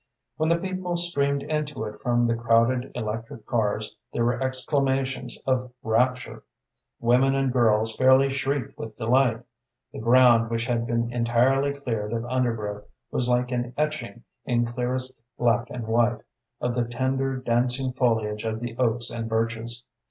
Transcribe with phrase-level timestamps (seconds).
[0.37, 5.71] When the people streamed into it from the crowded electric cars, there were exclamations of
[5.83, 6.41] rapture.
[6.99, 9.43] Women and girls fairly shrieked with delight.
[9.93, 15.13] The ground, which had been entirely cleared of undergrowth, was like an etching in clearest
[15.37, 16.21] black and white,
[16.59, 19.83] of the tender dancing foliage of the oaks and birches.